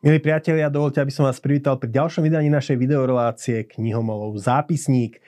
[0.00, 5.20] Milí priatelia, dovolte, aby som vás privítal pri ďalšom vydaní našej videorelácie Knihomolov zápisník.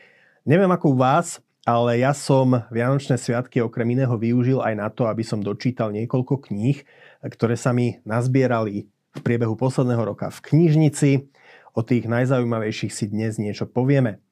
[0.48, 5.04] Neviem ako u vás, ale ja som Vianočné sviatky okrem iného využil aj na to,
[5.04, 6.88] aby som dočítal niekoľko kníh,
[7.20, 11.28] ktoré sa mi nazbierali v priebehu posledného roka v knižnici.
[11.76, 14.24] O tých najzaujímavejších si dnes niečo povieme.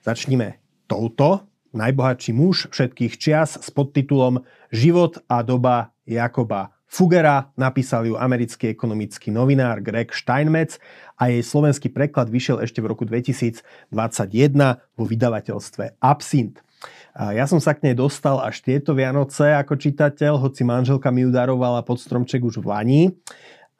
[0.00, 0.56] Začnime
[0.88, 1.44] touto.
[1.76, 4.40] Najbohatší muž všetkých čias s podtitulom
[4.72, 10.76] Život a doba Jakoba Fugera, napísal ju americký ekonomický novinár Greg Steinmetz
[11.16, 13.64] a jej slovenský preklad vyšiel ešte v roku 2021
[14.92, 16.60] vo vydavateľstve Absint.
[17.16, 21.32] Ja som sa k nej dostal až tieto Vianoce ako čitateľ, hoci manželka mi ju
[21.32, 23.02] darovala pod stromček už v Lani.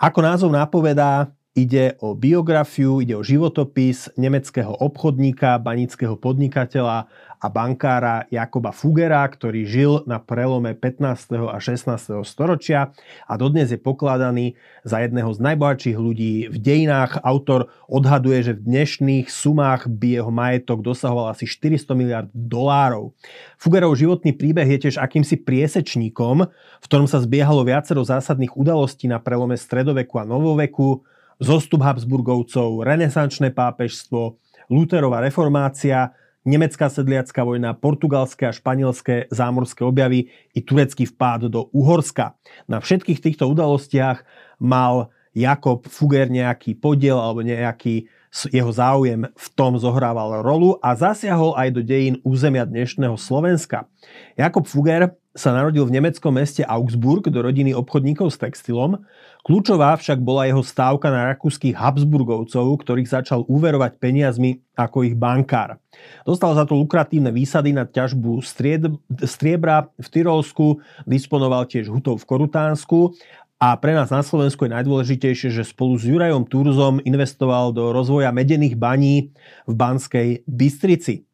[0.01, 8.25] Ako názov napovedá, Ide o biografiu, ide o životopis nemeckého obchodníka, banického podnikateľa a bankára
[8.33, 11.53] Jakoba Fugera, ktorý žil na prelome 15.
[11.53, 12.25] a 16.
[12.25, 12.97] storočia
[13.29, 17.21] a dodnes je pokladaný za jedného z najbohatších ľudí v dejinách.
[17.21, 23.13] Autor odhaduje, že v dnešných sumách by jeho majetok dosahoval asi 400 miliard dolárov.
[23.61, 29.21] Fugerov životný príbeh je tiež akýmsi priesečníkom, v ktorom sa zbiehalo viacero zásadných udalostí na
[29.21, 31.05] prelome stredoveku a novoveku,
[31.43, 34.39] zostup Habsburgovcov, renesančné pápežstvo,
[34.71, 36.15] Luterová reformácia,
[36.47, 42.39] nemecká sedliacká vojna, portugalské a španielské zámorské objavy i turecký vpád do Uhorska.
[42.71, 44.23] Na všetkých týchto udalostiach
[44.63, 48.07] mal Jakob Fugger nejaký podiel alebo nejaký
[48.49, 53.85] jeho záujem v tom zohrával rolu a zasiahol aj do dejín územia dnešného Slovenska.
[54.41, 59.01] Jakob Fugger sa narodil v nemeckom meste Augsburg do rodiny obchodníkov s textilom.
[59.43, 65.81] Kľúčová však bola jeho stávka na rakúskych Habsburgovcov, ktorých začal úverovať peniazmi ako ich bankár.
[66.29, 68.45] Dostal za to lukratívne výsady na ťažbu
[69.25, 73.17] striebra v Tyrolsku, disponoval tiež hutov v Korutánsku
[73.57, 78.35] a pre nás na Slovensku je najdôležitejšie, že spolu s Jurajom Turzom investoval do rozvoja
[78.35, 79.31] medených baní
[79.65, 81.25] v Banskej Bystrici.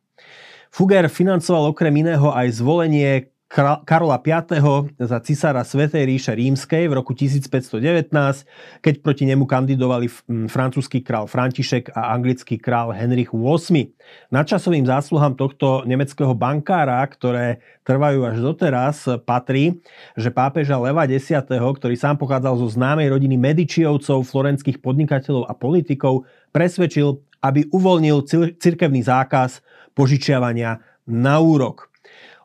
[0.69, 4.29] Fugger financoval okrem iného aj zvolenie Karola V.
[5.01, 8.13] za cisára Svetej ríše rímskej v roku 1519,
[8.85, 10.05] keď proti nemu kandidovali
[10.53, 13.89] francúzsky král František a anglický král Henrich VIII.
[14.29, 19.81] Nadčasovým zásluhám tohto nemeckého bankára, ktoré trvajú až doteraz, patrí,
[20.13, 26.29] že pápeža Leva X., ktorý sám pochádzal zo známej rodiny Medičiovcov, florenských podnikateľov a politikov,
[26.53, 28.29] presvedčil, aby uvoľnil
[28.61, 29.65] cirkevný zákaz
[29.97, 31.88] požičiavania na úrok.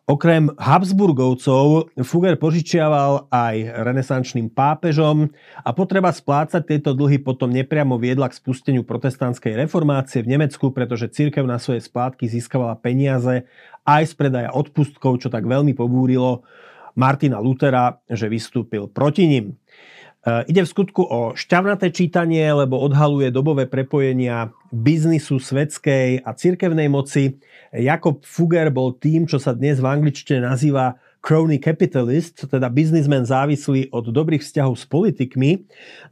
[0.04, 5.32] Okrem Habsburgovcov Fugger požičiaval aj renesančným pápežom
[5.64, 11.08] a potreba splácať tieto dlhy potom nepriamo viedla k spusteniu protestantskej reformácie v Nemecku, pretože
[11.08, 13.48] církev na svoje splátky získavala peniaze
[13.88, 16.44] aj z predaja odpustkov, čo tak veľmi pobúrilo
[17.00, 19.56] Martina Lutera, že vystúpil proti ním.
[20.24, 26.88] E, ide v skutku o šťavnaté čítanie, lebo odhaluje dobové prepojenia biznisu, svetskej a cirkevnej
[26.88, 27.44] moci
[27.76, 33.92] Jakob Fugger bol tým, čo sa dnes v angličtine nazýva crony capitalist, teda biznismen závislý
[33.96, 35.64] od dobrých vzťahov s politikmi.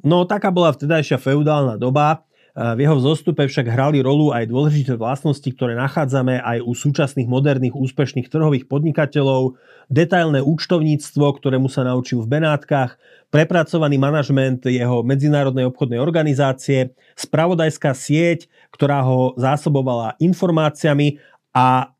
[0.07, 2.23] No taká bola vtedajšia feudálna doba.
[2.51, 7.71] V jeho vzostupe však hrali rolu aj dôležité vlastnosti, ktoré nachádzame aj u súčasných moderných
[7.71, 9.55] úspešných trhových podnikateľov,
[9.87, 12.99] detailné účtovníctvo, ktorému sa naučil v Benátkach,
[13.31, 21.23] prepracovaný manažment jeho medzinárodnej obchodnej organizácie, spravodajská sieť, ktorá ho zásobovala informáciami.
[21.55, 21.91] A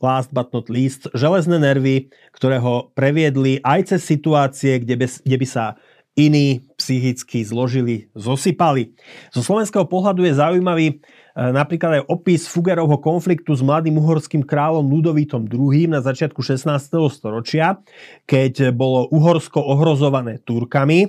[0.00, 5.46] last but not least, železné nervy, ktoré ho previedli aj cez situácie, kde kde by
[5.48, 5.76] sa
[6.16, 8.92] iní psychicky zložili, zosypali.
[9.32, 10.94] Zo slovenského pohľadu je zaujímavý e,
[11.32, 15.88] napríklad aj opis Fugerovho konfliktu s mladým uhorským kráľom Ludovítom II.
[15.88, 16.68] na začiatku 16.
[17.08, 17.80] storočia,
[18.28, 21.08] keď bolo Uhorsko ohrozované Turkami.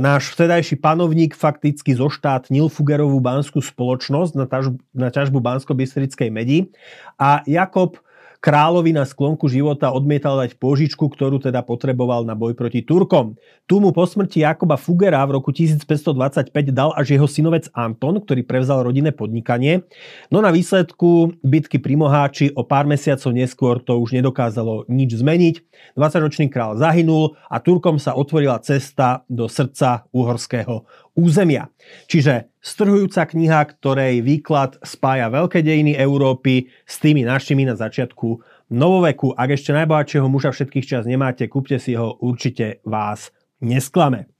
[0.00, 6.72] náš vtedajší panovník fakticky zoštátnil Fugerovú banskú spoločnosť na, taž, na ťažbu bansko-bystrickej medi
[7.20, 8.00] a Jakob
[8.42, 13.38] Královi na sklonku života odmietal dať požičku, ktorú teda potreboval na boj proti Turkom.
[13.70, 18.42] Tu mu po smrti Jakoba Fugera v roku 1525 dal až jeho synovec Anton, ktorý
[18.42, 19.86] prevzal rodinné podnikanie.
[20.34, 25.54] No na výsledku bitky pri Moháči o pár mesiacov neskôr to už nedokázalo nič zmeniť.
[25.94, 31.68] 20-ročný král zahynul a Turkom sa otvorila cesta do srdca uhorského územia.
[32.08, 38.40] Čiže strhujúca kniha, ktorej výklad spája veľké dejiny Európy s tými našimi na začiatku
[38.72, 39.36] novoveku.
[39.36, 43.28] Ak ešte najbohatšieho muža všetkých čas nemáte, kúpte si ho, určite vás
[43.60, 44.32] nesklame.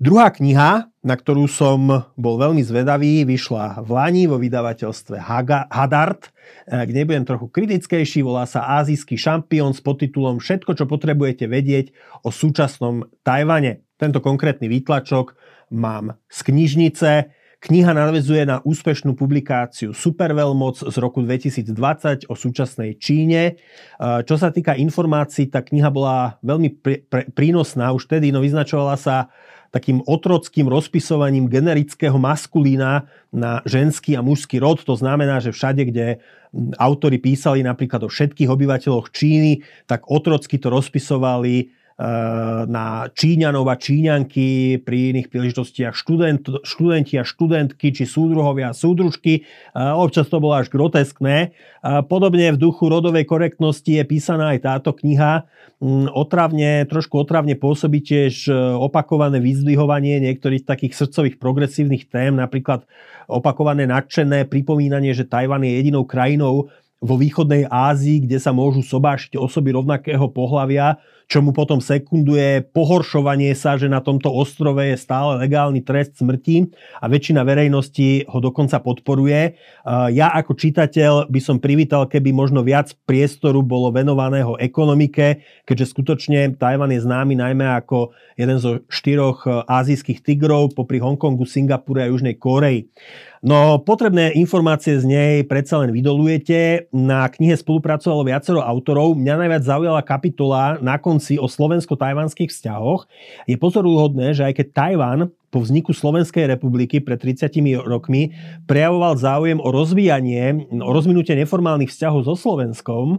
[0.00, 5.20] Druhá kniha, na ktorú som bol veľmi zvedavý, vyšla v Lani vo vydavateľstve
[5.68, 6.32] Hadart,
[6.64, 11.92] kde budem trochu kritickejší, volá sa Ázijský šampión s podtitulom Všetko, čo potrebujete vedieť
[12.24, 13.84] o súčasnom Tajvane.
[14.00, 15.36] Tento konkrétny výtlačok
[15.76, 17.10] mám z knižnice.
[17.60, 23.60] Kniha nadvezuje na úspešnú publikáciu Superveľmoc z roku 2020 o súčasnej Číne.
[24.00, 26.80] Čo sa týka informácií, tá kniha bola veľmi
[27.36, 29.28] prínosná už vtedy, no vyznačovala sa
[29.68, 34.80] takým otrockým rozpisovaním generického maskulína na ženský a mužský rod.
[34.88, 36.24] To znamená, že všade, kde
[36.80, 41.76] autory písali napríklad o všetkých obyvateľoch Číny, tak otrocky to rozpisovali
[42.64, 49.44] na Číňanov a Číňanky, pri iných príležitostiach študent, študenti a študentky, či súdruhovia a súdružky.
[49.76, 51.52] Občas to bolo až groteskné.
[52.08, 55.44] Podobne v duchu rodovej korektnosti je písaná aj táto kniha.
[55.80, 58.48] Mm, otravne, trošku otravne pôsobí tiež
[58.80, 62.88] opakované vyzdvihovanie niektorých takých srdcových progresívnych tém, napríklad
[63.28, 69.40] opakované nadšené pripomínanie, že Tajvan je jedinou krajinou vo východnej Ázii, kde sa môžu sobášiť
[69.40, 71.00] osoby rovnakého pohľavia,
[71.30, 76.66] čo mu potom sekunduje pohoršovanie sa, že na tomto ostrove je stále legálny trest smrti
[76.98, 79.54] a väčšina verejnosti ho dokonca podporuje.
[80.10, 86.58] Ja ako čitateľ by som privítal, keby možno viac priestoru bolo venovaného ekonomike, keďže skutočne
[86.58, 92.42] Tajvan je známy najmä ako jeden zo štyroch azijských tigrov popri Hongkongu, Singapure a Južnej
[92.42, 92.90] Koreji.
[93.40, 96.92] No potrebné informácie z nej predsa len vydolujete.
[96.92, 99.16] Na knihe spolupracovalo viacero autorov.
[99.16, 103.04] Mňa najviac zaujala kapitola na konci o slovensko-tajvanských vzťahoch.
[103.44, 105.20] Je pozoruhodné, že aj keď Tajvan
[105.50, 107.50] po vzniku Slovenskej republiky pred 30
[107.82, 108.30] rokmi
[108.70, 113.18] prejavoval záujem o rozvíjanie, o rozvinutie neformálnych vzťahov so Slovenskom.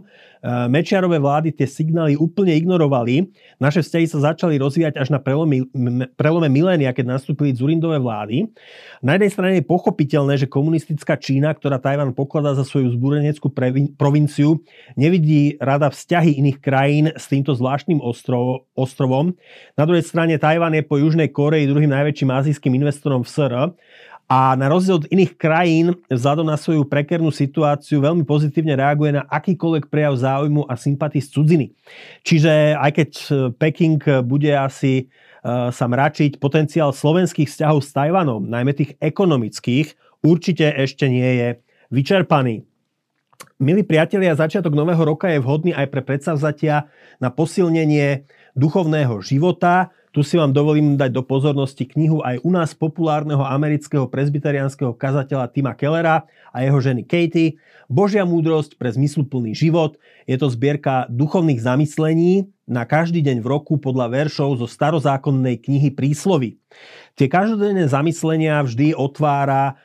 [0.72, 3.28] Mečiarové vlády tie signály úplne ignorovali.
[3.60, 5.68] Naše vzťahy sa začali rozvíjať až na prelome,
[6.16, 8.48] prelome milénia, keď nastúpili Zurindové vlády.
[9.04, 13.52] Na jednej strane je pochopiteľné, že komunistická Čína, ktorá Tajvan pokladá za svoju zbúreneckú
[13.94, 14.64] provinciu,
[14.96, 18.00] nevidí rada vzťahy iných krajín s týmto zvláštnym
[18.72, 19.36] ostrovom.
[19.76, 23.52] Na druhej strane Tajvan je po Južnej Koreji druhým najväčším najväčším azijským investorom v SR
[24.30, 29.26] a na rozdiel od iných krajín vzhľadom na svoju prekernú situáciu veľmi pozitívne reaguje na
[29.26, 31.66] akýkoľvek prejav záujmu a sympatí z cudziny.
[32.22, 33.24] Čiže aj keď e,
[33.58, 35.10] Peking bude asi
[35.42, 41.48] uh, sa mračiť, potenciál slovenských vzťahov s Tajvanom, najmä tých ekonomických, určite ešte nie je
[41.90, 42.62] vyčerpaný.
[43.58, 46.86] Milí priatelia, začiatok nového roka je vhodný aj pre predsavzatia
[47.18, 48.24] na posilnenie
[48.54, 54.04] duchovného života, tu si vám dovolím dať do pozornosti knihu aj u nás populárneho amerického
[54.12, 57.56] prezbyteriánskeho kazateľa Tima Kellera a jeho ženy Katie
[57.88, 59.96] Božia múdrosť pre zmysluplný život.
[60.28, 65.92] Je to zbierka duchovných zamyslení na každý deň v roku podľa veršov zo starozákonnej knihy
[65.92, 66.60] Príslovy.
[67.16, 69.76] Tie každodenné zamyslenia vždy otvára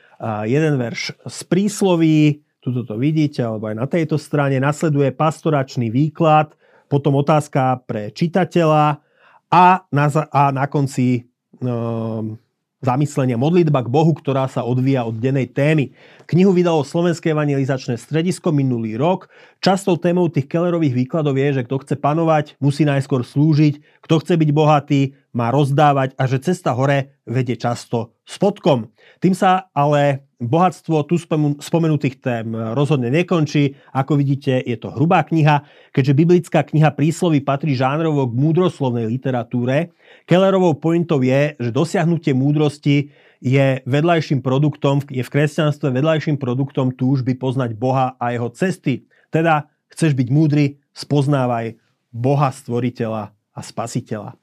[0.44, 6.52] jeden verš z prísloví, tuto to vidíte, alebo aj na tejto strane, nasleduje pastoračný výklad,
[6.88, 9.04] potom otázka pre čitateľa,
[9.48, 11.28] a na, a na konci
[11.60, 12.36] um,
[12.78, 15.90] zamyslenia modlitba k Bohu, ktorá sa odvíja od dennej témy.
[16.30, 19.26] Knihu vydalo Slovenské evangelizačné stredisko minulý rok.
[19.58, 24.34] Častou témou tých Kellerových výkladov je, že kto chce panovať, musí najskôr slúžiť, kto chce
[24.38, 28.88] byť bohatý, má rozdávať a že cesta hore vedie často spodkom.
[29.20, 31.18] Tým sa ale bohatstvo tu
[31.58, 33.74] spomenutých tém rozhodne nekončí.
[33.92, 39.90] Ako vidíte, je to hrubá kniha, keďže biblická kniha príslovy patrí žánrovo k múdroslovnej literatúre.
[40.24, 47.38] Kellerovou pointou je, že dosiahnutie múdrosti je vedľajším produktom, je v kresťanstve vedľajším produktom túžby
[47.38, 49.06] poznať Boha a jeho cesty.
[49.30, 51.78] Teda, chceš byť múdry, spoznávaj
[52.10, 54.34] Boha, stvoriteľa a spasiteľa.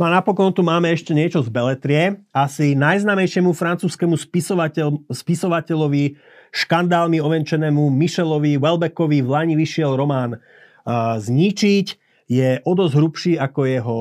[0.00, 2.24] No a napokon tu máme ešte niečo z Beletrie.
[2.32, 6.16] Asi najznamejšiemu francúzskému spisovateľ, spisovateľovi,
[6.48, 10.40] škandálmi ovenčenému Michelovi Welbeckovi v Lani vyšiel román
[11.20, 11.86] Zničiť.
[12.32, 13.98] Je o dosť hrubší ako jeho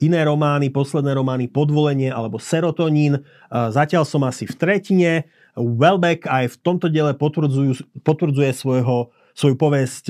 [0.00, 3.20] iné romány, posledné romány Podvolenie alebo Serotonín.
[3.52, 5.12] Zatiaľ som asi v tretine.
[5.52, 10.04] Welbeck aj v tomto diele potvrdzuje svojho, svoju povesť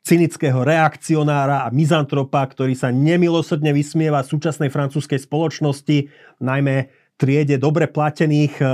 [0.00, 6.08] cynického reakcionára a mizantropa, ktorý sa nemilosrdne vysmieva súčasnej francúzskej spoločnosti,
[6.40, 6.88] najmä
[7.20, 8.64] triede dobre platených e,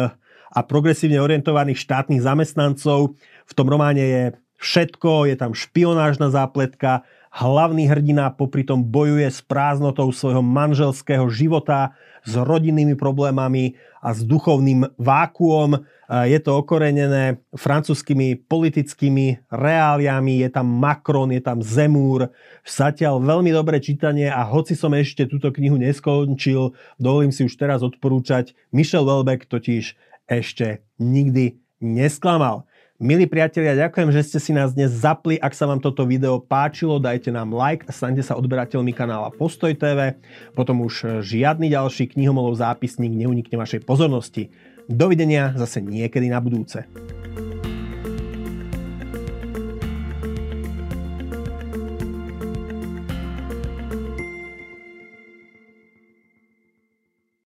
[0.57, 3.19] a progresívne orientovaných štátnych zamestnancov.
[3.43, 4.25] V tom románe je
[4.63, 7.03] všetko, je tam špionážna zápletka,
[7.37, 11.93] hlavný hrdina popri tom bojuje s prázdnotou svojho manželského života,
[12.27, 15.79] s rodinnými problémami a s duchovným vákuom.
[16.27, 22.27] Je to okorenené francúzskými politickými reáliami, je tam Macron, je tam Zemúr.
[22.67, 27.87] Zatiaľ veľmi dobré čítanie a hoci som ešte túto knihu neskončil, dovolím si už teraz
[27.87, 28.59] odporúčať.
[28.75, 29.95] Michel Welbeck totiž
[30.27, 32.66] ešte nikdy nesklamal.
[32.97, 35.37] Milí priatelia, ďakujem, že ste si nás dnes zapli.
[35.37, 39.77] Ak sa vám toto video páčilo, dajte nám like a staňte sa odberateľmi kanála Postoj
[39.77, 40.17] TV.
[40.57, 44.49] Potom už žiadny ďalší knihomolov zápisník neunikne vašej pozornosti.
[44.89, 46.89] Dovidenia zase niekedy na budúce.